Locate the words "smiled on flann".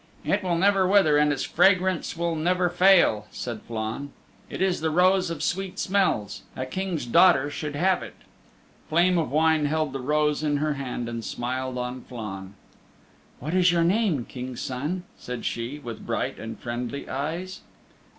11.23-12.55